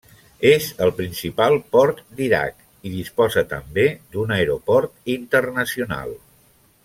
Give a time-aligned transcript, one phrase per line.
[0.51, 6.19] És el principal port d'Iraq i disposa també d'un aeroport internacional.